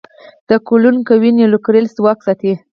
د 0.49 0.51
ګلوون 0.67 0.97
قوي 1.07 1.29
نیوکلیري 1.39 1.89
ځواک 1.97 2.19
ساتي. 2.25 2.53